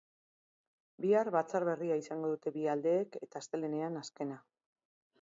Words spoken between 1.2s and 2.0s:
batzar berri